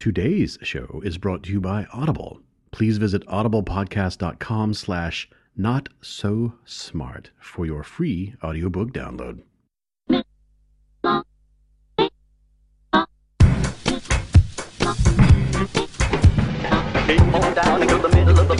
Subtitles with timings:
[0.00, 2.40] Today's show is brought to you by Audible.
[2.70, 9.42] Please visit audiblepodcast.com slash not so smart for your free audiobook download.
[17.54, 18.54] Down into the middle of the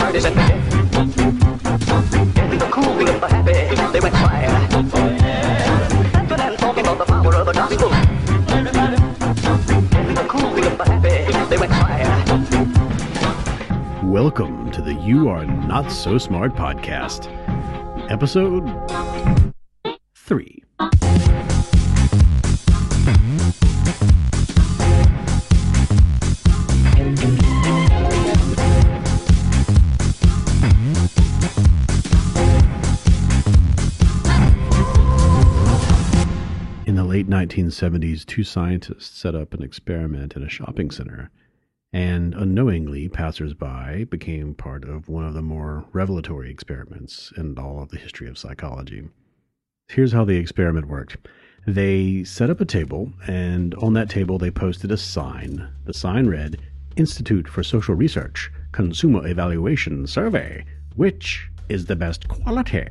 [2.59, 4.80] the cool the happy, they went fire.
[14.23, 17.25] Welcome to the You Are Not So Smart podcast,
[18.11, 18.67] episode
[20.15, 20.63] 3.
[36.87, 41.31] In the late 1970s, two scientists set up an experiment in a shopping center,
[41.93, 47.91] and unknowingly, passersby became part of one of the more revelatory experiments in all of
[47.91, 49.09] the history of psychology.
[49.89, 51.17] Here's how the experiment worked
[51.67, 55.69] they set up a table, and on that table, they posted a sign.
[55.85, 56.59] The sign read,
[56.97, 60.65] Institute for Social Research Consumer Evaluation Survey
[60.97, 62.87] Which is the best quality?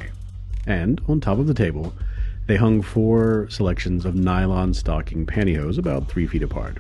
[0.68, 1.94] And on top of the table,
[2.48, 6.80] they hung four selections of nylon stocking pantyhose about three feet apart.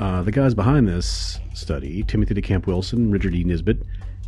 [0.00, 3.44] Uh, the guys behind this study, Timothy DeCamp Wilson, Richard E.
[3.44, 3.82] Nisbett,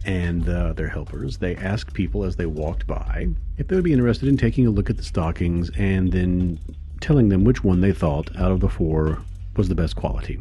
[0.05, 3.95] and uh, their helpers, they asked people as they walked by if they would be
[3.95, 6.59] interested in taking a look at the stockings and then
[7.01, 9.19] telling them which one they thought out of the four
[9.57, 10.39] was the best quality.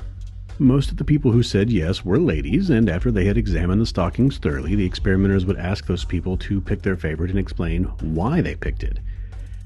[0.59, 3.85] Most of the people who said yes were ladies, and after they had examined the
[3.85, 8.41] stockings thoroughly, the experimenters would ask those people to pick their favorite and explain why
[8.41, 8.99] they picked it.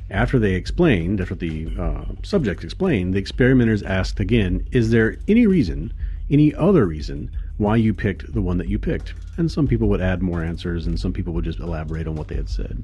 [0.09, 5.48] After they explained, after the uh, subjects explained, the experimenters asked again, Is there any
[5.48, 5.94] reason,
[6.30, 9.16] any other reason, why you picked the one that you picked?
[9.38, 12.28] And some people would add more answers, and some people would just elaborate on what
[12.28, 12.83] they had said.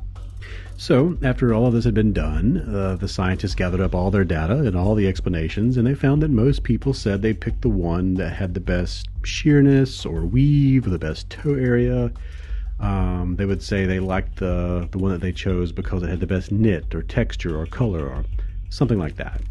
[0.77, 4.23] So, after all of this had been done, uh, the scientists gathered up all their
[4.23, 7.69] data and all the explanations, and they found that most people said they picked the
[7.69, 12.11] one that had the best sheerness or weave or the best toe area.
[12.81, 16.19] Um, they would say they liked the the one that they chose because it had
[16.19, 18.25] the best knit or texture or color or
[18.69, 19.41] something like that.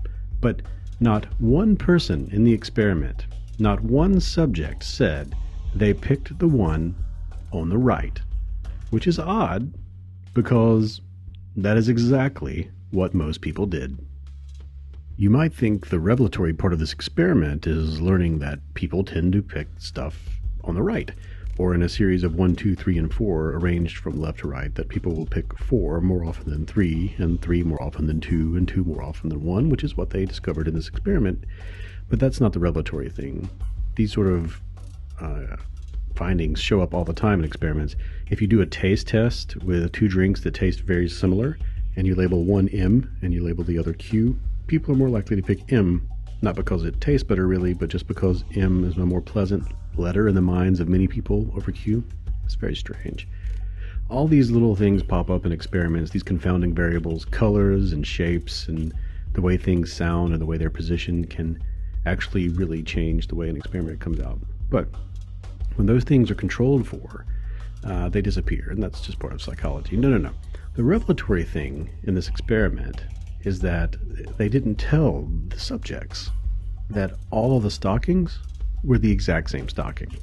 [0.41, 0.63] But
[0.99, 3.27] not one person in the experiment,
[3.59, 5.35] not one subject said
[5.75, 6.95] they picked the one
[7.53, 8.21] on the right,
[8.91, 9.73] which is odd
[10.35, 11.01] because
[11.57, 13.99] that is exactly what most people did.
[15.17, 19.43] You might think the revelatory part of this experiment is learning that people tend to
[19.43, 21.13] pick stuff on the right,
[21.61, 24.75] or in a series of 1, 2, 3, and 4 arranged from left to right,
[24.77, 28.57] that people will pick 4 more often than 3, and 3 more often than 2,
[28.57, 31.45] and 2 more often than 1, which is what they discovered in this experiment.
[32.09, 33.51] But that's not the revelatory thing.
[33.97, 34.59] These sort of
[35.21, 35.57] uh,
[36.15, 37.95] findings show up all the time in experiments.
[38.31, 41.59] If you do a taste test with two drinks that taste very similar,
[41.95, 45.37] and you label one M and you label the other Q, people are more likely
[45.37, 46.09] to pick M,
[46.41, 49.67] not because it tastes better really, but just because M is a more pleasant
[50.01, 52.03] letter in the minds of many people over Q.
[52.45, 53.29] It's very strange.
[54.09, 58.93] All these little things pop up in experiments, these confounding variables, colors and shapes, and
[59.35, 61.63] the way things sound and the way they're positioned can
[62.07, 64.39] actually really change the way an experiment comes out.
[64.69, 64.89] But
[65.77, 67.25] when those things are controlled for,
[67.85, 69.97] uh, they disappear, and that's just part of psychology.
[69.97, 70.33] No, no, no.
[70.75, 73.05] The revelatory thing in this experiment
[73.45, 73.97] is that
[74.37, 76.31] they didn't tell the subjects
[76.91, 78.39] that all of the stockings
[78.85, 80.17] were the exact same stocking.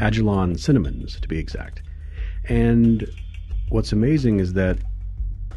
[0.00, 1.82] Agilon cinnamons, to be exact.
[2.48, 3.08] And
[3.68, 4.78] what's amazing is that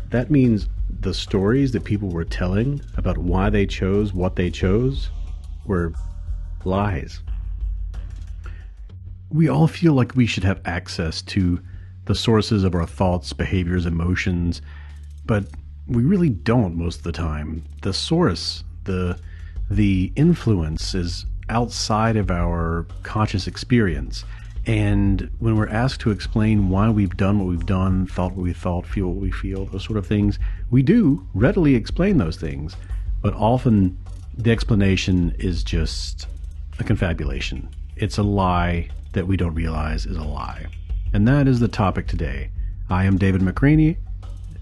[0.10, 5.10] that means the stories that people were telling about why they chose what they chose
[5.66, 5.94] were
[6.64, 7.22] lies.
[9.30, 11.60] We all feel like we should have access to
[12.06, 14.62] the sources of our thoughts, behaviors, emotions,
[15.26, 15.46] but
[15.88, 17.64] we really don't most of the time.
[17.82, 19.20] The source, the
[19.70, 24.24] the influence is outside of our conscious experience.
[24.66, 28.54] And when we're asked to explain why we've done what we've done, thought what we
[28.54, 30.40] thought, feel what we feel, those sort of things,
[30.70, 32.76] we do readily explain those things.
[33.22, 33.98] But often
[34.38, 36.28] the explanation is just
[36.80, 37.70] a confabulation.
[37.96, 40.66] It's a lie that we don't realize is a lie.
[41.14, 42.52] And that is the topic today.
[42.90, 43.98] I am David McRaney.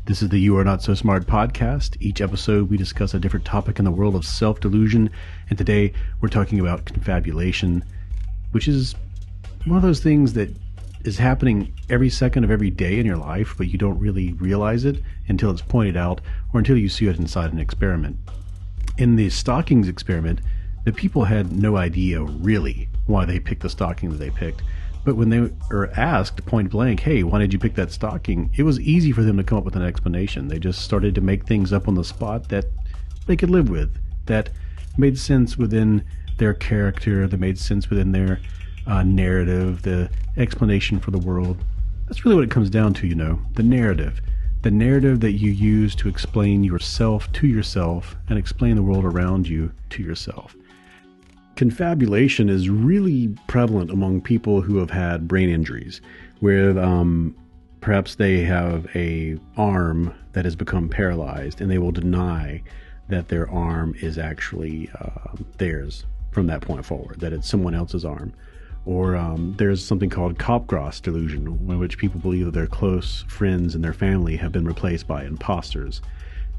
[0.05, 1.97] This is the You Are Not So Smart podcast.
[1.99, 5.09] Each episode, we discuss a different topic in the world of self delusion.
[5.49, 7.83] And today, we're talking about confabulation,
[8.51, 8.93] which is
[9.65, 10.55] one of those things that
[11.05, 14.85] is happening every second of every day in your life, but you don't really realize
[14.85, 16.21] it until it's pointed out
[16.53, 18.15] or until you see it inside an experiment.
[18.99, 20.39] In the stockings experiment,
[20.83, 24.61] the people had no idea really why they picked the stocking that they picked.
[25.05, 28.49] But when they were asked point blank, hey, why did you pick that stocking?
[28.57, 30.47] It was easy for them to come up with an explanation.
[30.47, 32.65] They just started to make things up on the spot that
[33.27, 34.49] they could live with, that
[34.97, 36.03] made sense within
[36.37, 38.41] their character, that made sense within their
[38.87, 41.63] uh, narrative, the explanation for the world.
[42.07, 44.21] That's really what it comes down to, you know, the narrative.
[44.63, 49.47] The narrative that you use to explain yourself to yourself and explain the world around
[49.47, 50.55] you to yourself.
[51.55, 56.01] Confabulation is really prevalent among people who have had brain injuries,
[56.41, 57.35] where um,
[57.79, 62.61] perhaps they have a arm that has become paralyzed and they will deny
[63.07, 68.03] that their arm is actually uh, theirs from that point forward, that it's someone else's
[68.03, 68.33] arm.
[68.85, 73.73] Or um, there's something called Capgras delusion, in which people believe that their close friends
[73.73, 76.01] and their family have been replaced by imposters.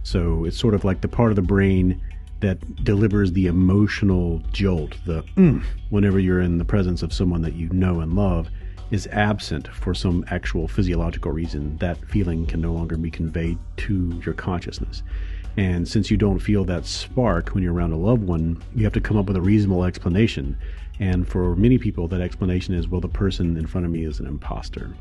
[0.03, 2.01] So it's sort of like the part of the brain
[2.41, 7.55] that delivers the emotional jolt, the mm, whenever you're in the presence of someone that
[7.55, 8.49] you know and love,
[8.91, 11.77] is absent for some actual physiological reason.
[11.79, 15.03] That feeling can no longer be conveyed to your consciousness.
[15.57, 18.93] And since you don't feel that spark when you're around a loved one, you have
[18.93, 20.57] to come up with a reasonable explanation.
[21.01, 24.21] And for many people, that explanation is well, the person in front of me is
[24.21, 24.95] an imposter.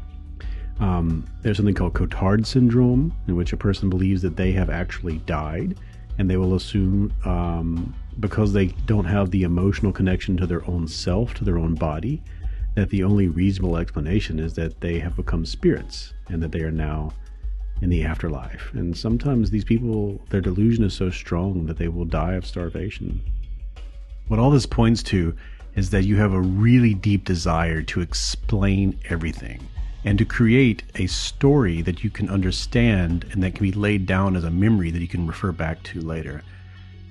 [0.79, 5.19] Um, there's something called Cotard syndrome, in which a person believes that they have actually
[5.19, 5.77] died,
[6.17, 10.87] and they will assume um, because they don't have the emotional connection to their own
[10.87, 12.23] self, to their own body,
[12.75, 16.71] that the only reasonable explanation is that they have become spirits and that they are
[16.71, 17.11] now
[17.81, 18.71] in the afterlife.
[18.73, 23.21] And sometimes these people, their delusion is so strong that they will die of starvation.
[24.27, 25.35] What all this points to
[25.75, 29.67] is that you have a really deep desire to explain everything
[30.05, 34.35] and to create a story that you can understand and that can be laid down
[34.35, 36.43] as a memory that you can refer back to later.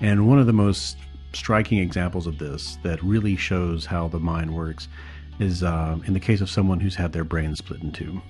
[0.00, 0.96] And one of the most
[1.32, 4.88] striking examples of this that really shows how the mind works
[5.40, 8.22] is uh, in the case of someone who's had their brain split in two.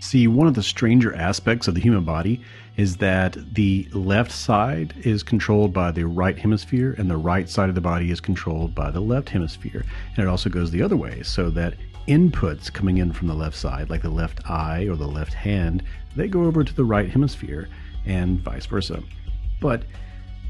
[0.00, 2.42] See, one of the stranger aspects of the human body
[2.76, 7.70] is that the left side is controlled by the right hemisphere and the right side
[7.70, 9.86] of the body is controlled by the left hemisphere.
[10.14, 11.74] And it also goes the other way, so that
[12.06, 15.82] inputs coming in from the left side, like the left eye or the left hand,
[16.14, 17.68] they go over to the right hemisphere
[18.04, 19.02] and vice versa.
[19.60, 19.82] But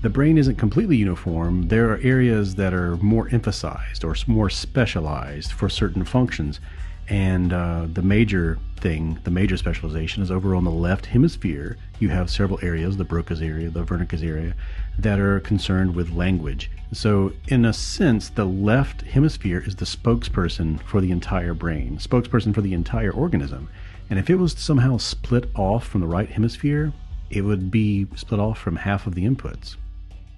[0.02, 1.68] the brain isn't completely uniform.
[1.68, 6.60] There are areas that are more emphasized or more specialized for certain functions.
[7.08, 11.76] And uh, the major thing, the major specialization is over on the left hemisphere.
[11.98, 14.54] You have several areas, the Broca's area, the Wernicke's area,
[14.98, 16.70] that are concerned with language.
[16.92, 22.54] So, in a sense, the left hemisphere is the spokesperson for the entire brain, spokesperson
[22.54, 23.68] for the entire organism.
[24.08, 26.92] And if it was somehow split off from the right hemisphere,
[27.30, 29.76] it would be split off from half of the inputs.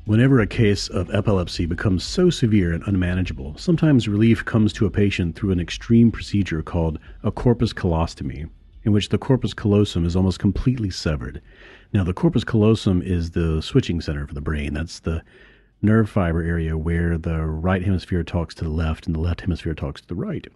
[0.09, 4.91] Whenever a case of epilepsy becomes so severe and unmanageable, sometimes relief comes to a
[4.91, 8.49] patient through an extreme procedure called a corpus callosotomy,
[8.85, 11.43] in which the corpus callosum is almost completely severed.
[11.93, 14.73] Now, the corpus callosum is the switching center for the brain.
[14.73, 15.23] That's the
[15.83, 19.75] nerve fiber area where the right hemisphere talks to the left and the left hemisphere
[19.75, 20.47] talks to the right.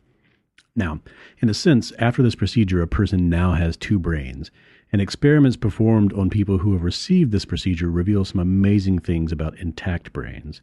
[0.75, 1.01] Now,
[1.41, 4.51] in a sense, after this procedure, a person now has two brains
[4.93, 9.59] and experiments performed on people who have received this procedure reveal some amazing things about
[9.59, 10.61] intact brains.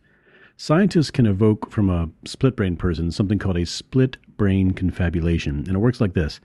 [0.55, 5.69] Scientists can evoke from a split brain person something called a split brain confabulation, and
[5.69, 6.39] it works like this.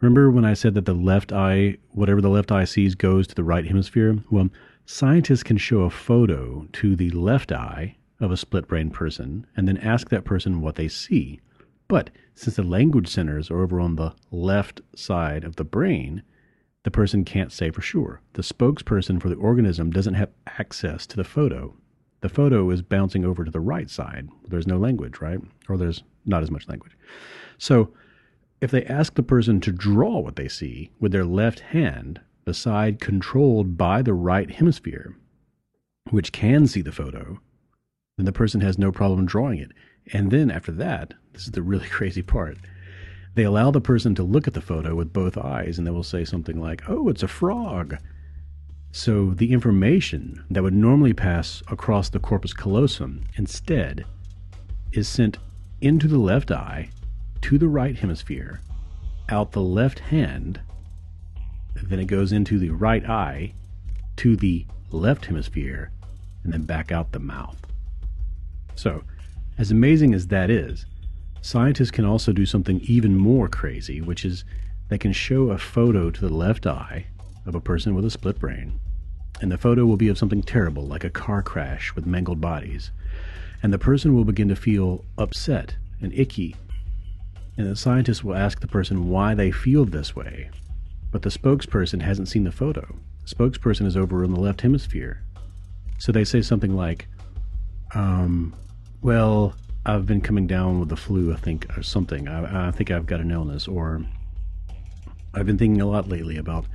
[0.00, 3.34] Remember when I said that the left eye, whatever the left eye sees, goes to
[3.34, 4.18] the right hemisphere?
[4.30, 4.48] Well,
[4.84, 9.68] scientists can show a photo to the left eye of a split brain person and
[9.68, 11.40] then ask that person what they see.
[11.86, 16.22] But since the language centers are over on the left side of the brain,
[16.84, 18.20] the person can't say for sure.
[18.32, 21.74] The spokesperson for the organism doesn't have access to the photo.
[22.20, 24.28] The photo is bouncing over to the right side.
[24.46, 25.40] There's no language, right?
[25.68, 26.96] Or there's not as much language.
[27.58, 27.92] So
[28.60, 32.54] if they ask the person to draw what they see with their left hand, the
[32.54, 35.16] side controlled by the right hemisphere,
[36.10, 37.40] which can see the photo,
[38.16, 39.72] then the person has no problem drawing it.
[40.12, 42.58] And then after that, this is the really crazy part
[43.34, 46.02] they allow the person to look at the photo with both eyes and they will
[46.02, 47.96] say something like, oh, it's a frog.
[48.90, 54.04] So the information that would normally pass across the corpus callosum instead
[54.92, 55.38] is sent
[55.80, 56.90] into the left eye,
[57.40, 58.60] to the right hemisphere,
[59.28, 60.60] out the left hand,
[61.74, 63.54] then it goes into the right eye,
[64.16, 65.90] to the left hemisphere,
[66.44, 67.56] and then back out the mouth.
[68.74, 69.02] So,
[69.58, 70.86] as amazing as that is,
[71.42, 74.44] Scientists can also do something even more crazy, which is
[74.88, 77.06] they can show a photo to the left eye
[77.46, 78.78] of a person with a split brain,
[79.40, 82.90] and the photo will be of something terrible like a car crash with mangled bodies.
[83.62, 86.56] and the person will begin to feel upset and icky.
[87.56, 90.50] And the scientists will ask the person why they feel this way,
[91.10, 92.96] but the spokesperson hasn't seen the photo.
[93.24, 95.22] The spokesperson is over in the left hemisphere.
[95.98, 97.06] So they say something like,
[97.94, 98.54] um,
[99.02, 99.54] well,
[99.84, 102.28] I've been coming down with the flu, I think, or something.
[102.28, 104.04] I, I think I've got an illness, or
[105.34, 106.66] I've been thinking a lot lately about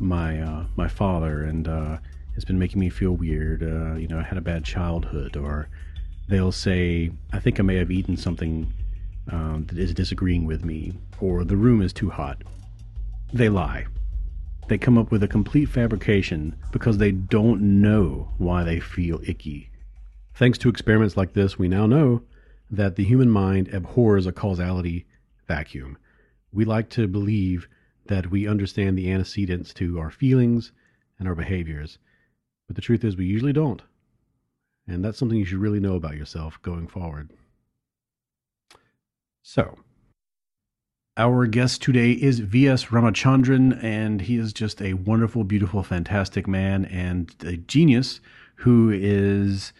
[0.00, 1.98] my uh, my father, and uh,
[2.34, 3.62] it's been making me feel weird.
[3.62, 5.68] Uh, you know, I had a bad childhood, or
[6.28, 8.72] they'll say, I think I may have eaten something
[9.30, 12.42] um, that is disagreeing with me, or the room is too hot.
[13.32, 13.86] They lie.
[14.66, 19.70] They come up with a complete fabrication because they don't know why they feel icky.
[20.34, 22.22] Thanks to experiments like this, we now know
[22.72, 25.06] that the human mind abhors a causality
[25.46, 25.98] vacuum.
[26.50, 27.68] We like to believe
[28.06, 30.72] that we understand the antecedents to our feelings
[31.18, 31.98] and our behaviors,
[32.66, 33.82] but the truth is we usually don't.
[34.88, 37.30] And that's something you should really know about yourself going forward.
[39.42, 39.78] So,
[41.16, 42.86] our guest today is V.S.
[42.86, 48.20] Ramachandran, and he is just a wonderful, beautiful, fantastic man and a genius
[48.56, 49.72] who is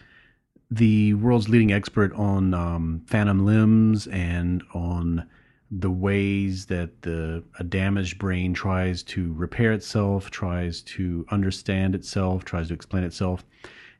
[0.75, 5.27] the world's leading expert on um, phantom limbs and on
[5.69, 12.43] the ways that the a damaged brain tries to repair itself, tries to understand itself,
[12.43, 13.43] tries to explain itself.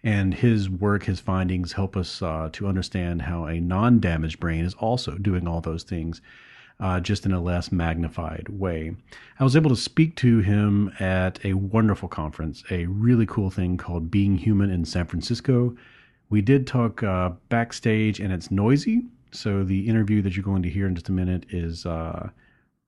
[0.03, 4.65] And his work, his findings help us uh, to understand how a non damaged brain
[4.65, 6.21] is also doing all those things,
[6.79, 8.95] uh, just in a less magnified way.
[9.39, 13.77] I was able to speak to him at a wonderful conference, a really cool thing
[13.77, 15.75] called Being Human in San Francisco.
[16.33, 19.05] We did talk uh, backstage, and it's noisy.
[19.29, 22.27] So the interview that you're going to hear in just a minute is uh,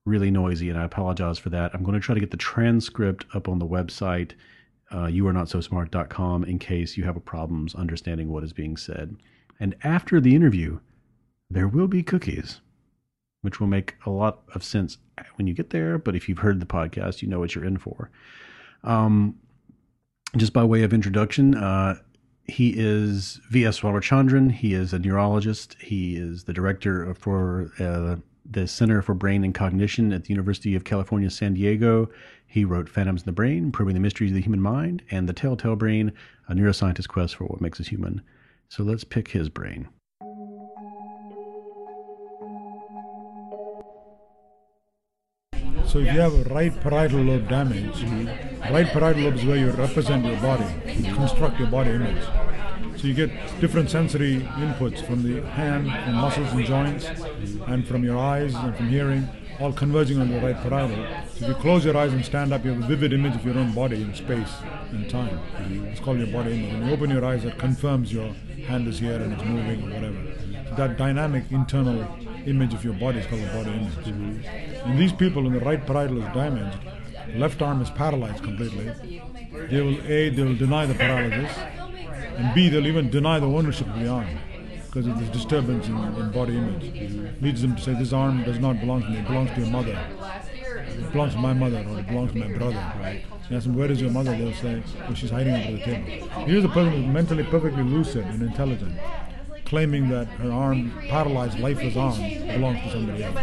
[0.03, 1.69] really noisy, and I apologize for that.
[1.75, 4.31] I'm going to try to get the transcript up on the website
[4.89, 9.15] uh, youarenotsosmart.com in case you have problems understanding what is being said.
[9.59, 10.79] And after the interview,
[11.51, 12.61] there will be cookies,
[13.43, 14.97] which will make a lot of sense
[15.35, 15.99] when you get there.
[15.99, 18.09] But if you've heard the podcast, you know what you're in for.
[18.83, 19.35] Um,
[20.35, 21.97] just by way of introduction, uh,
[22.47, 23.79] he is V.S.
[23.79, 24.51] Ramachandran.
[24.51, 25.75] He is a neurologist.
[25.81, 28.17] He is the director for uh,
[28.49, 32.09] the Center for Brain and Cognition at the University of California, San Diego.
[32.45, 35.33] He wrote Phantoms in the Brain, Probing the Mysteries of the Human Mind, and The
[35.33, 36.11] Telltale Brain,
[36.47, 38.21] a neuroscientist's quest for what makes us human.
[38.69, 39.87] So let's pick his brain.
[45.87, 48.54] So if you have a right parietal lobe damage, mm-hmm.
[48.71, 52.23] Right parietal lobe is where you represent your body, you construct your body image.
[52.97, 53.29] So you get
[53.59, 57.05] different sensory inputs from the hand, from muscles and joints,
[57.67, 59.27] and from your eyes and from hearing,
[59.59, 61.05] all converging on the right parietal.
[61.33, 63.45] So if you close your eyes and stand up, you have a vivid image of
[63.45, 64.51] your own body in space
[64.91, 65.39] and time.
[65.91, 66.73] It's called your body image.
[66.73, 68.33] When you open your eyes, that confirms your
[68.67, 70.17] hand is here and it's moving or whatever.
[70.69, 72.07] So that dynamic internal
[72.45, 74.07] image of your body is called the body image.
[74.85, 76.79] And these people, when the right parietal is damaged,
[77.37, 78.91] left arm is paralyzed completely.
[79.69, 81.57] They will A, they will deny the paralysis,
[82.37, 84.27] and B, they'll even deny the ownership of the arm
[84.85, 87.41] because of this disturbance in, in body image.
[87.41, 89.69] Leads them to say, this arm does not belong to me, it belongs to your
[89.69, 89.97] mother.
[90.97, 92.93] It belongs to my mother or it belongs to my brother.
[92.99, 93.25] Right?
[93.49, 94.35] You ask them, where is your mother?
[94.35, 96.29] They'll say, oh, she's hiding under the table.
[96.45, 98.97] Here's a person who's mentally perfectly lucid and intelligent
[99.65, 102.17] claiming that her arm, paralyzed, lifeless arm,
[102.47, 103.37] belongs to somebody else.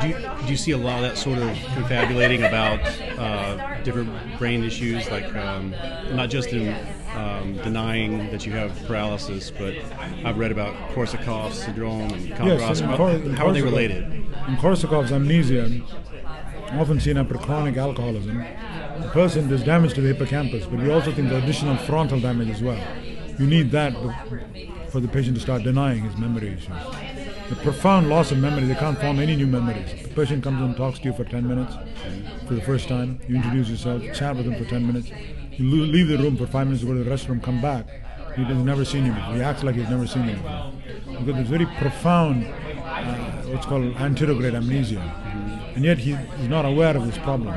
[0.00, 2.80] Do you, do you see a lot of that sort of confabulating about
[3.18, 5.70] uh, different brain issues, like um,
[6.12, 6.74] not just in
[7.14, 9.74] um, denying that you have paralysis, but
[10.24, 14.04] I've read about Korsakoff syndrome and yes, Cor- in How are they related?
[14.04, 15.80] In Korsakoff's amnesia,
[16.72, 18.44] often seen after chronic alcoholism,
[19.00, 22.50] the person does damage to the hippocampus, but we also think the additional frontal damage
[22.50, 22.80] as well.
[23.38, 23.92] You need that
[24.90, 26.68] for the patient to start denying his memory issues.
[27.48, 30.02] The profound loss of memory, they can't form any new memories.
[30.02, 31.74] The patient comes and talks to you for 10 minutes
[32.46, 35.10] for the first time, you introduce yourself, chat with him for 10 minutes,
[35.52, 37.86] you leave the room for 5 minutes go to the restroom, come back,
[38.36, 39.34] he has never seen you before.
[39.34, 40.72] He acts like he's never seen you before.
[41.06, 43.14] Because there's very profound, uh,
[43.50, 45.00] what's called anterograde amnesia.
[45.74, 47.54] And yet he is not aware of this problem.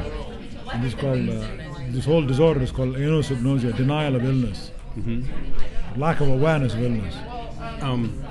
[0.74, 1.46] And this called, uh,
[1.90, 4.72] this whole disorder is called anosognosia, denial of illness.
[4.98, 6.00] Mm-hmm.
[6.00, 7.16] Lack of awareness of illness.
[7.82, 8.24] Um,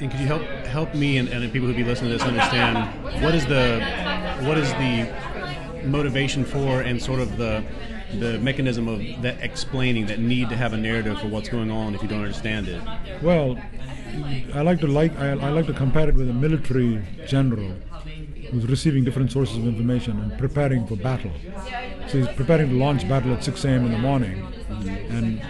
[0.00, 3.22] and could you help help me and, and people who be listening to this understand
[3.22, 3.80] what is the
[4.46, 7.62] what is the motivation for and sort of the
[8.18, 11.94] the mechanism of that explaining that need to have a narrative for what's going on
[11.94, 12.82] if you don't understand it?
[13.22, 13.58] Well,
[14.54, 17.72] I like to like I, I like to compare it with a military general
[18.50, 21.30] who's receiving different sources of information and preparing for battle.
[22.08, 23.86] So he's preparing to launch battle at 6 a.m.
[23.86, 24.88] in the morning, mm-hmm.
[25.14, 25.42] and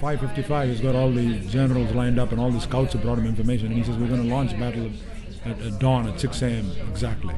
[0.00, 3.26] 5:55, he's got all the generals lined up and all the scouts have brought him
[3.26, 4.90] information, and he says we're going to launch battle
[5.44, 6.70] at, at dawn at 6 a.m.
[6.90, 7.34] exactly.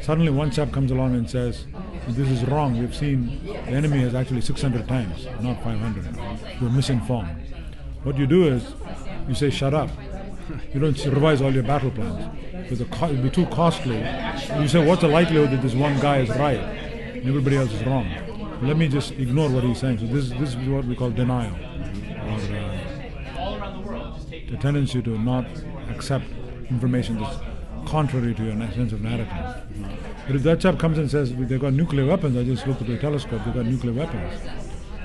[0.00, 1.66] Suddenly, one chap comes along and says,
[2.08, 2.78] "This is wrong.
[2.78, 6.16] We've seen the enemy has actually 600 times, not 500.
[6.60, 7.36] We're misinformed."
[8.04, 8.74] What you do is
[9.28, 9.90] you say, "Shut up."
[10.74, 13.98] You don't revise all your battle plans because it'll be too costly.
[14.58, 17.84] You say, "What's the likelihood that this one guy is right and everybody else is
[17.86, 18.06] wrong?"
[18.62, 19.98] Let me just ignore what he's saying.
[19.98, 21.54] So this this is what we call denial,
[22.28, 24.18] or uh,
[24.50, 25.46] the tendency to not
[25.90, 26.26] accept
[26.70, 27.36] information that's
[27.86, 29.28] contrary to your sense of narrative.
[30.26, 32.86] But if that chap comes and says they've got nuclear weapons, I just looked at
[32.86, 34.32] the telescope, they've got nuclear weapons.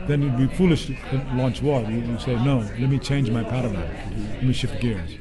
[0.08, 0.96] Then it'd be foolish to
[1.34, 1.82] launch war.
[1.82, 3.90] You, you say, no, let me change my paradigm.
[4.36, 5.18] Let me shift gears.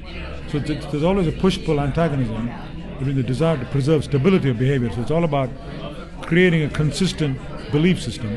[0.49, 2.53] So th- there's always a push-pull antagonism
[2.99, 4.93] between the desire to preserve stability of behavior.
[4.93, 5.51] So it's all about
[6.23, 7.39] creating a consistent
[7.73, 8.31] belief system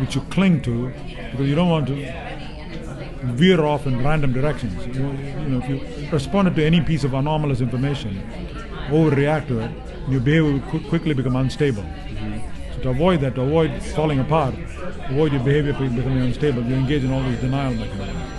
[0.00, 0.88] which you cling to
[1.30, 1.94] because you don't want to
[3.22, 4.86] veer off in random directions.
[4.86, 5.10] You,
[5.42, 8.22] you know, if you responded to any piece of anomalous information,
[8.88, 9.70] overreact to it,
[10.08, 11.84] your behavior will qu- quickly become unstable.
[12.74, 14.54] So to avoid that, to avoid falling apart,
[15.10, 18.30] avoid your behavior becoming unstable, you engage in all these denial mechanisms.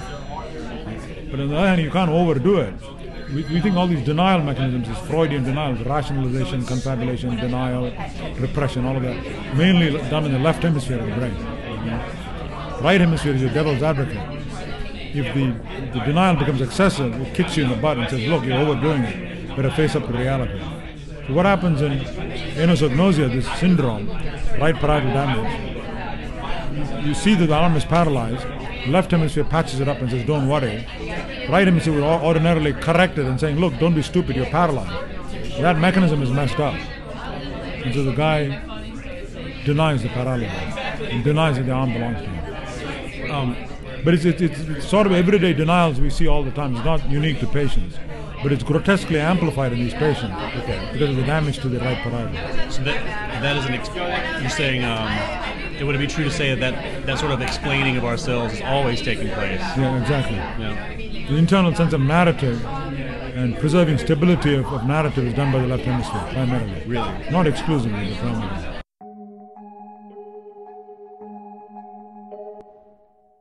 [1.29, 2.73] But on the other hand, you can't overdo it.
[3.33, 7.85] We, we think all these denial mechanisms is Freudian denial, rationalization, confabulation, denial,
[8.39, 11.33] repression, all of that, mainly done in the left hemisphere of the brain.
[12.81, 14.17] Right hemisphere is your devil's advocate.
[15.13, 15.53] If the,
[15.97, 19.03] the denial becomes excessive, it kicks you in the butt and says, look, you're overdoing
[19.03, 19.55] it.
[19.55, 20.59] Better face up to reality.
[21.27, 24.09] So what happens in anosognosia, this syndrome,
[24.59, 28.45] right parietal damage, you see that the arm is paralyzed,
[28.87, 30.85] left hemisphere patches it up and says, don't worry.
[31.49, 34.91] Right hemisphere or- ordinarily correct it and saying, look, don't be stupid, you're paralyzed.
[35.61, 36.73] That mechanism is messed up.
[36.73, 38.47] And so the guy
[39.65, 43.31] denies the paralysis denies that the arm belongs to him.
[43.31, 43.55] Um,
[44.03, 46.75] But it's, it's, it's sort of everyday denials we see all the time.
[46.75, 47.95] It's not unique to patients,
[48.41, 50.35] but it's grotesquely amplified in these patients
[50.93, 52.71] because of the damage to the right parietal.
[52.71, 52.99] So that
[53.43, 53.73] that is an.
[53.75, 53.93] Ex-
[54.41, 55.07] you're saying um,
[55.81, 58.61] it would it be true to say that that sort of explaining of ourselves is
[58.61, 59.59] always taking place?
[59.59, 60.35] Yeah, exactly.
[60.35, 61.27] Yeah.
[61.27, 65.67] The internal sense of narrative and preserving stability of, of narrative is done by the
[65.67, 66.83] left hemisphere primarily.
[66.85, 67.31] Really?
[67.31, 68.80] Not exclusively, but primarily.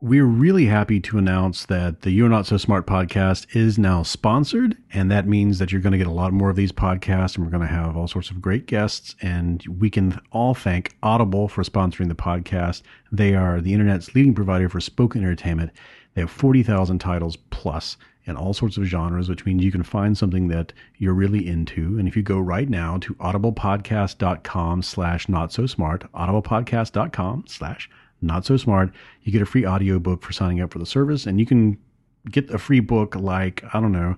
[0.03, 4.75] We're really happy to announce that the You're Not So Smart podcast is now sponsored.
[4.91, 7.45] And that means that you're going to get a lot more of these podcasts and
[7.45, 9.15] we're going to have all sorts of great guests.
[9.21, 12.81] And we can all thank Audible for sponsoring the podcast.
[13.11, 15.71] They are the internet's leading provider for spoken entertainment.
[16.15, 20.17] They have 40,000 titles plus in all sorts of genres, which means you can find
[20.17, 21.99] something that you're really into.
[21.99, 27.87] And if you go right now to audiblepodcast.com slash not so smart, audiblepodcast.com slash
[28.21, 28.91] not so smart,
[29.23, 31.25] you get a free audiobook for signing up for the service.
[31.25, 31.77] And you can
[32.29, 34.15] get a free book like, I don't know,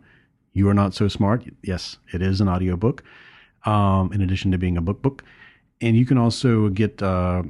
[0.54, 1.46] You Are Not So Smart.
[1.64, 3.04] Yes, it is an audiobook,
[3.66, 5.24] um, in addition to being a book book.
[5.82, 7.44] And you can also get uh,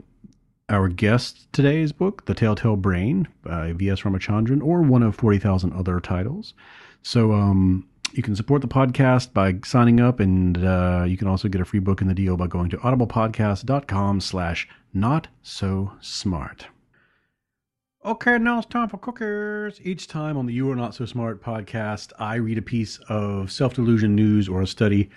[0.69, 4.01] our guest today's book, The Telltale Brain by V.S.
[4.01, 6.53] Ramachandran, or one of 40,000 other titles.
[7.01, 11.47] So um, you can support the podcast by signing up, and uh, you can also
[11.47, 16.67] get a free book in the deal by going to audiblepodcast.com slash not so smart.
[18.05, 19.79] Okay, now it's time for cookies.
[19.85, 23.51] Each time on the You Are Not So Smart podcast, I read a piece of
[23.51, 25.09] self delusion news or a study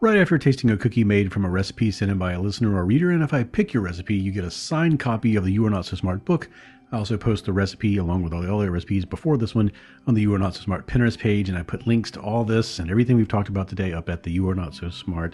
[0.00, 2.84] right after tasting a cookie made from a recipe sent in by a listener or
[2.84, 3.10] reader.
[3.10, 5.70] And if I pick your recipe, you get a signed copy of the You Are
[5.70, 6.48] Not So Smart book.
[6.92, 9.72] I also post the recipe along with all the other recipes before this one
[10.06, 11.48] on the You Are Not So Smart Pinterest page.
[11.48, 14.22] And I put links to all this and everything we've talked about today up at
[14.22, 15.26] the You Are Not So Smart.com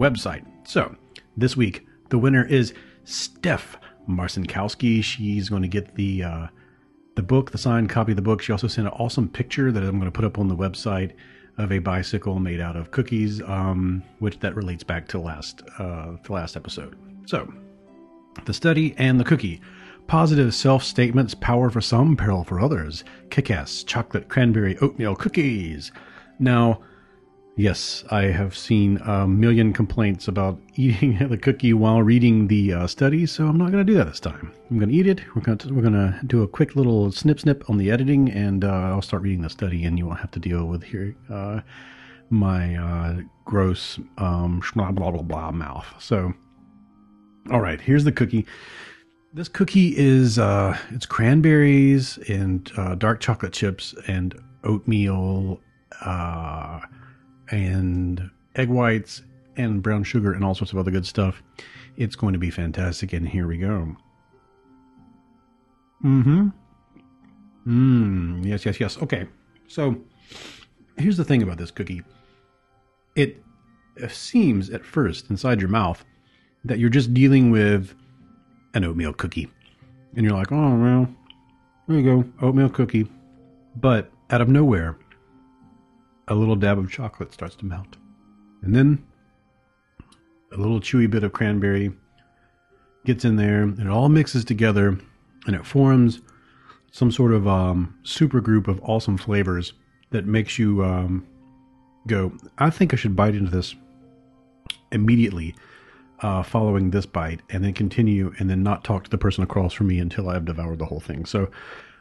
[0.00, 0.46] website.
[0.66, 0.96] So
[1.36, 2.72] this week, the winner is
[3.04, 3.76] Steph
[4.08, 5.04] Marcinkowski.
[5.04, 6.46] She's going to get the uh,
[7.16, 8.40] the book, the signed copy of the book.
[8.42, 11.12] She also sent an awesome picture that I'm going to put up on the website
[11.58, 16.16] of a bicycle made out of cookies, um, which that relates back to last uh,
[16.22, 16.96] the last episode.
[17.26, 17.52] So,
[18.44, 19.60] the study and the cookie.
[20.06, 23.02] Positive self statements, power for some, peril for others.
[23.30, 25.90] Kick ass chocolate cranberry oatmeal cookies.
[26.38, 26.80] Now,
[27.56, 32.86] yes, I have seen a million complaints about eating the cookie while reading the uh,
[32.86, 34.52] study, so I'm not going to do that this time.
[34.70, 35.22] I'm going to eat it.
[35.34, 38.30] We're going to we're going to do a quick little snip snip on the editing,
[38.30, 40.84] and uh, I'll start reading the study, and you won't have to deal with
[41.30, 41.62] uh,
[42.30, 45.86] my uh, gross um, blah blah blah mouth.
[45.98, 46.34] So,
[47.50, 48.46] all right, here's the cookie.
[49.32, 55.60] This cookie is uh, it's cranberries and uh, dark chocolate chips and oatmeal
[56.00, 56.80] uh,
[57.50, 59.22] and egg whites
[59.56, 61.42] and brown sugar and all sorts of other good stuff.
[61.96, 63.12] It's going to be fantastic.
[63.12, 63.96] And here we go.
[66.04, 66.48] Mm-hmm.
[67.66, 68.98] Mm, yes, yes, yes.
[68.98, 69.26] Okay.
[69.66, 69.96] So
[70.96, 72.02] here's the thing about this cookie.
[73.16, 73.42] It
[74.08, 76.04] seems at first inside your mouth
[76.64, 77.94] that you're just dealing with
[78.74, 79.48] an oatmeal cookie.
[80.14, 81.08] And you're like, oh, well,
[81.86, 83.06] there you go, oatmeal cookie.
[83.76, 84.98] But out of nowhere,
[86.28, 87.96] a little dab of chocolate starts to melt.
[88.62, 89.04] And then
[90.52, 91.92] a little chewy bit of cranberry
[93.04, 94.98] gets in there, and it all mixes together,
[95.46, 96.20] and it forms
[96.90, 99.74] some sort of um, super group of awesome flavors
[100.10, 101.26] that makes you um,
[102.06, 103.74] go, I think I should bite into this
[104.92, 105.54] immediately
[106.20, 109.72] uh, following this bite, and then continue, and then not talk to the person across
[109.72, 111.24] from me until I've devoured the whole thing.
[111.24, 111.50] So,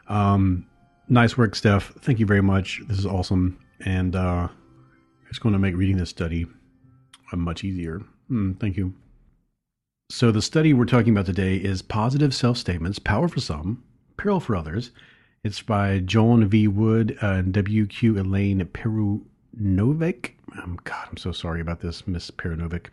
[0.08, 0.66] um,
[1.10, 1.94] nice work, Steph.
[2.02, 2.82] Thank you very much.
[2.88, 4.48] This is awesome, and uh,
[5.30, 6.46] it's going to make reading this study
[7.32, 8.02] uh, much easier.
[8.30, 8.94] Mm, thank you.
[10.10, 13.84] So, the study we're talking about today is Positive Self Statements Power for Some,
[14.18, 14.92] Peril for Others.
[15.44, 16.68] It's by John V.
[16.68, 18.20] Wood and W.Q.
[18.20, 20.32] Elaine Perunovic.
[20.58, 22.88] Um, God, I'm so sorry about this, Miss Perunovic,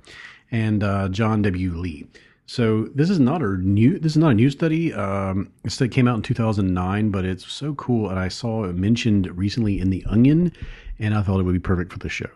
[0.52, 1.74] and uh, John W.
[1.74, 2.06] Lee.
[2.46, 4.92] So this is not a new this is not a new study.
[4.92, 8.74] Um, this study came out in 2009, but it's so cool, and I saw it
[8.76, 10.52] mentioned recently in the Onion,
[10.98, 12.30] and I thought it would be perfect for the show.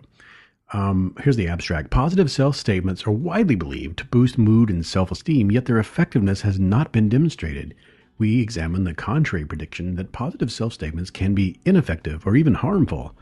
[0.72, 1.90] Um, here's the abstract.
[1.90, 6.40] Positive self statements are widely believed to boost mood and self esteem, yet their effectiveness
[6.40, 7.74] has not been demonstrated.
[8.18, 13.14] We examine the contrary prediction that positive self statements can be ineffective or even harmful.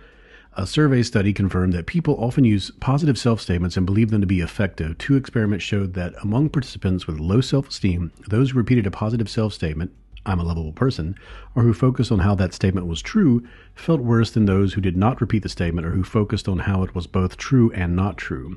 [0.57, 4.27] A survey study confirmed that people often use positive self statements and believe them to
[4.27, 4.97] be effective.
[4.99, 9.29] Two experiments showed that among participants with low self esteem, those who repeated a positive
[9.29, 9.90] self statement,
[10.25, 11.17] I'm a lovable person,
[11.57, 13.43] or who focused on how that statement was true,
[13.75, 16.85] felt worse than those who did not repeat the statement or who focused on how
[16.85, 18.57] it was both true and not true.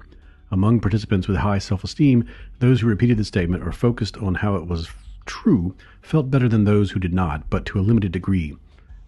[0.51, 2.25] Among participants with high self esteem,
[2.59, 4.87] those who repeated the statement or focused on how it was
[5.25, 8.55] true felt better than those who did not, but to a limited degree.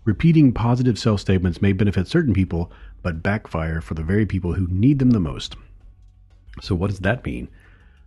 [0.09, 2.71] Repeating positive self statements may benefit certain people,
[3.03, 5.55] but backfire for the very people who need them the most.
[6.63, 7.47] So, what does that mean?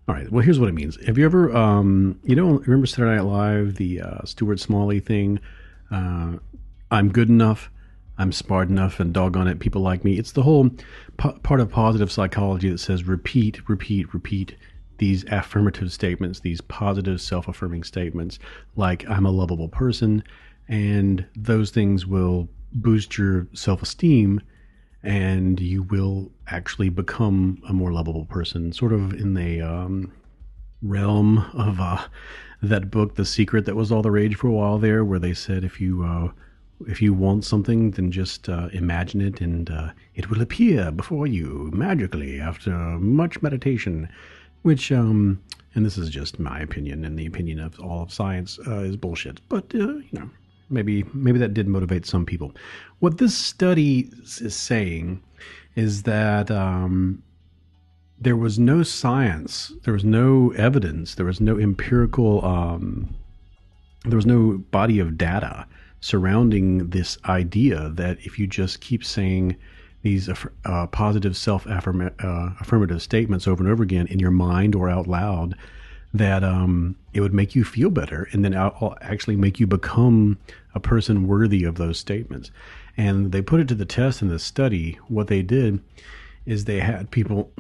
[0.09, 0.29] All right.
[0.29, 1.01] Well, here's what it means.
[1.07, 5.39] Have you ever, um, you know, remember Saturday Night Live, the uh, Stuart Smalley thing?
[5.93, 6.39] Uh,
[6.91, 7.71] I'm good enough.
[8.19, 10.19] I'm smart enough, and doggone it, people like me.
[10.19, 10.71] It's the whole
[11.19, 14.57] p- part of positive psychology that says repeat, repeat, repeat
[14.99, 18.41] these affirmative statements, these positive self affirming statements,
[18.75, 20.25] like I'm a lovable person,
[20.69, 24.41] and those things will boost your self esteem
[25.03, 30.13] and you will actually become a more lovable person, sort of in the um,
[30.81, 32.07] realm of uh,
[32.63, 35.35] that book, The Secret, that was all the rage for a while there, where they
[35.35, 36.29] said if you uh,
[36.87, 41.27] if you want something, then just uh, imagine it, and uh, it will appear before
[41.27, 44.09] you magically after much meditation.
[44.63, 45.43] Which, um,
[45.75, 48.97] and this is just my opinion, and the opinion of all of science uh, is
[48.97, 49.41] bullshit.
[49.49, 50.31] But uh, you know,
[50.73, 52.53] maybe maybe that did motivate some people.
[53.01, 55.23] What this study is saying
[55.77, 57.23] is that um,
[58.21, 63.15] there was no science, there was no evidence, there was no empirical, um,
[64.05, 65.67] there was no body of data
[66.01, 69.57] surrounding this idea that if you just keep saying
[70.03, 70.29] these
[70.65, 75.07] uh, positive self uh, affirmative statements over and over again in your mind or out
[75.07, 75.57] loud,
[76.15, 78.55] that um, it would make you feel better and then
[79.01, 80.39] actually make you become
[80.75, 82.51] a person worthy of those statements.
[82.97, 84.99] And they put it to the test in the study.
[85.09, 85.81] What they did
[86.45, 87.53] is they had people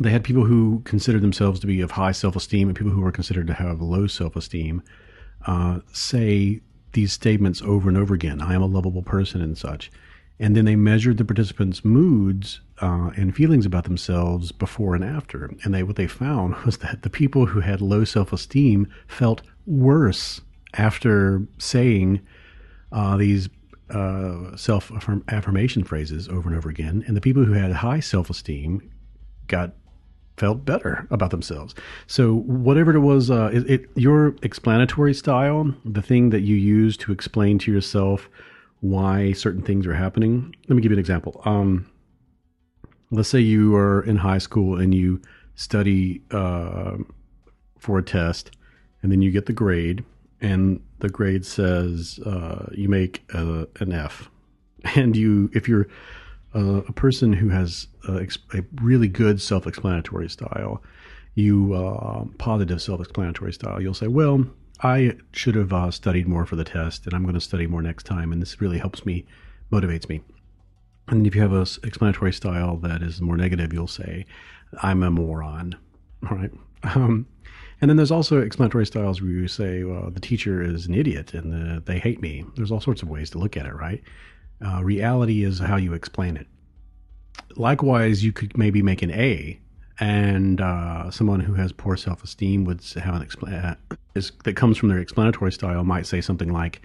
[0.00, 3.12] they had people who considered themselves to be of high self-esteem and people who were
[3.12, 4.82] considered to have low self-esteem
[5.46, 6.60] uh, say
[6.92, 9.90] these statements over and over again i am a lovable person and such
[10.42, 15.54] and then they measured the participants' moods uh, and feelings about themselves before and after.
[15.62, 20.40] And they what they found was that the people who had low self-esteem felt worse
[20.74, 22.20] after saying
[22.90, 23.48] uh, these
[23.90, 24.90] uh, self
[25.28, 28.90] affirmation phrases over and over again, and the people who had high self-esteem
[29.46, 29.74] got
[30.36, 31.72] felt better about themselves.
[32.08, 36.96] So whatever it was, uh, it, it, your explanatory style, the thing that you use
[36.96, 38.28] to explain to yourself
[38.82, 40.54] why certain things are happening.
[40.68, 41.40] Let me give you an example.
[41.44, 41.88] Um,
[43.12, 45.22] let's say you are in high school and you
[45.54, 46.96] study uh,
[47.78, 48.50] for a test,
[49.00, 50.04] and then you get the grade,
[50.40, 54.28] and the grade says uh, you make a, an F,
[54.96, 55.86] and you if you're
[56.54, 60.82] uh, a person who has a, a really good self-explanatory style,
[61.36, 64.44] you uh, positive self-explanatory style, you'll say, well
[64.82, 67.82] I should have uh, studied more for the test, and I'm going to study more
[67.82, 68.32] next time.
[68.32, 69.24] And this really helps me,
[69.70, 70.22] motivates me.
[71.08, 74.26] And if you have a explanatory style that is more negative, you'll say,
[74.82, 75.76] "I'm a moron."
[76.28, 76.52] All right.
[76.84, 77.26] Um,
[77.80, 81.34] And then there's also explanatory styles where you say, well, the teacher is an idiot
[81.34, 82.44] and the, they hate me.
[82.54, 84.00] There's all sorts of ways to look at it, right?
[84.64, 86.46] Uh, reality is how you explain it.
[87.56, 89.58] Likewise, you could maybe make an A,
[90.00, 93.76] and uh, someone who has poor self-esteem would have an expl- uh,
[94.14, 96.82] is, that comes from their explanatory style might say something like,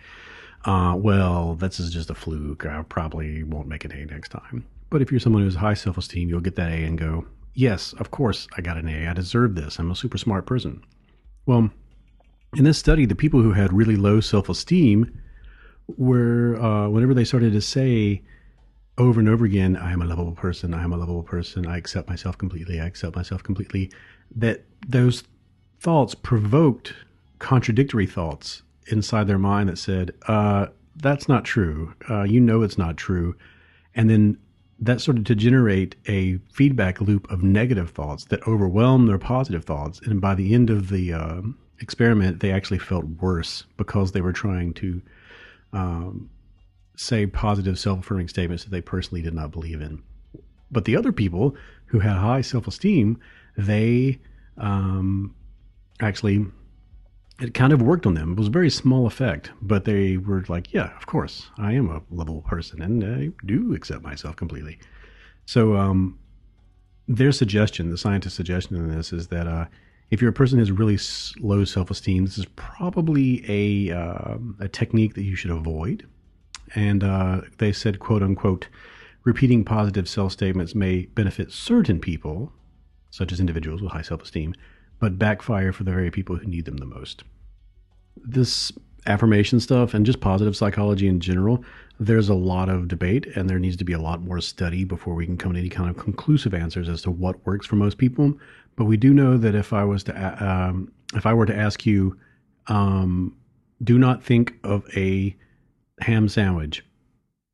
[0.65, 2.65] uh, "Well, this is just a fluke.
[2.65, 5.73] I probably won't make an A next time." But if you're someone who has high
[5.73, 9.07] self-esteem, you'll get that A and go, "Yes, of course, I got an A.
[9.07, 9.79] I deserve this.
[9.79, 10.83] I'm a super smart person."
[11.45, 11.69] Well,
[12.55, 15.11] in this study, the people who had really low self-esteem
[15.97, 18.21] were, uh, whenever they started to say
[18.97, 21.77] over and over again, I am a lovable person, I am a lovable person, I
[21.77, 23.91] accept myself completely, I accept myself completely,
[24.35, 25.23] that those
[25.79, 26.93] thoughts provoked
[27.39, 31.93] contradictory thoughts inside their mind that said, uh, that's not true.
[32.09, 33.35] Uh, you know it's not true.
[33.93, 34.37] And then
[34.79, 39.99] that started to generate a feedback loop of negative thoughts that overwhelmed their positive thoughts.
[40.03, 41.41] And by the end of the uh,
[41.79, 45.01] experiment, they actually felt worse because they were trying to
[45.73, 46.29] um,
[46.97, 50.01] say positive self affirming statements that they personally did not believe in.
[50.69, 51.55] But the other people
[51.85, 53.19] who had high self esteem,
[53.57, 54.19] they
[54.57, 55.33] um,
[56.01, 56.45] actually,
[57.39, 58.33] it kind of worked on them.
[58.33, 61.89] It was a very small effect, but they were like, yeah, of course, I am
[61.89, 64.79] a lovable person and I do accept myself completely.
[65.45, 66.19] So, um,
[67.07, 69.65] their suggestion, the scientist's suggestion in this is that uh,
[70.11, 70.97] if you're a person who has really
[71.39, 76.05] low self esteem, this is probably a, uh, a technique that you should avoid
[76.75, 78.67] and uh, they said, quote unquote,
[79.23, 82.51] repeating positive self statements may benefit certain people,
[83.09, 84.53] such as individuals with high self esteem,
[84.99, 87.23] but backfire for the very people who need them the most.
[88.15, 88.71] This
[89.05, 91.63] affirmation stuff and just positive psychology in general,
[91.99, 95.15] there's a lot of debate and there needs to be a lot more study before
[95.15, 97.97] we can come to any kind of conclusive answers as to what works for most
[97.97, 98.37] people.
[98.75, 101.85] But we do know that if I was to, um, if I were to ask
[101.85, 102.17] you,
[102.67, 103.35] um,
[103.83, 105.35] do not think of a
[105.99, 106.85] ham sandwich,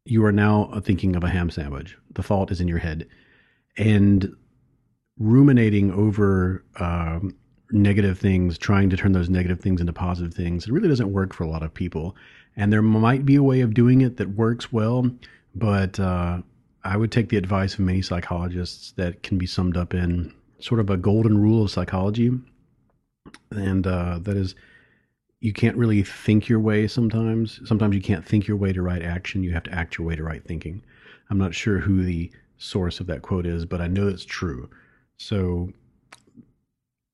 [0.06, 1.98] you are now thinking of a ham sandwich.
[2.14, 3.08] The thought is in your head.
[3.78, 4.36] And
[5.18, 7.36] ruminating over um,
[7.72, 11.34] negative things, trying to turn those negative things into positive things, it really doesn't work
[11.34, 12.16] for a lot of people.
[12.56, 15.10] And there might be a way of doing it that works well,
[15.56, 16.42] but uh,
[16.84, 20.80] I would take the advice of many psychologists that can be summed up in sort
[20.80, 22.32] of a golden rule of psychology.
[23.52, 24.56] And uh, that is
[25.44, 27.60] you can't really think your way sometimes.
[27.66, 29.44] Sometimes you can't think your way to right action.
[29.44, 30.82] You have to act your way to right thinking.
[31.30, 34.70] I'm not sure who the source of that quote is, but I know it's true.
[35.18, 35.70] So,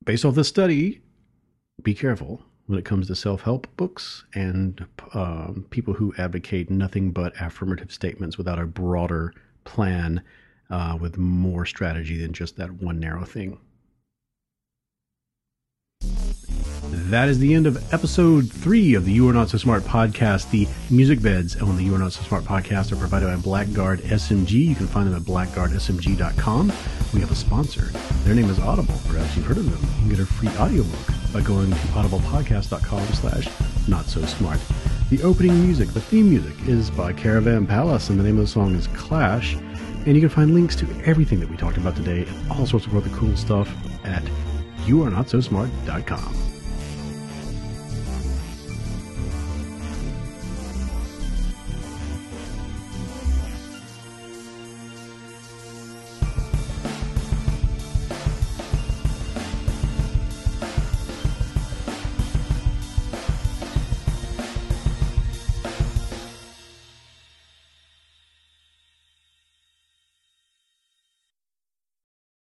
[0.06, 1.02] based off this study,
[1.82, 7.10] be careful when it comes to self help books and um, people who advocate nothing
[7.10, 10.22] but affirmative statements without a broader plan
[10.70, 13.58] uh, with more strategy than just that one narrow thing.
[16.92, 20.50] That is the end of episode three of the You Are Not So Smart podcast.
[20.50, 24.00] The music beds on the You Are Not So Smart podcast are provided by Blackguard
[24.02, 24.52] SMG.
[24.52, 26.74] You can find them at blackguardsmg.com.
[27.14, 27.86] We have a sponsor.
[28.24, 28.96] Their name is Audible.
[29.08, 29.82] Perhaps you've heard of them.
[29.82, 31.00] You can get a free audiobook
[31.32, 33.48] by going to audiblepodcast.com slash
[33.88, 34.60] not so smart.
[35.12, 38.52] The opening music, the theme music, is by Caravan Palace, and the name of the
[38.52, 39.56] song is Clash.
[40.06, 42.88] And you can find links to everything that we talked about today and all sorts
[42.88, 43.70] of other cool stuff
[44.06, 44.24] at
[44.86, 46.49] youarenotsosmart.com.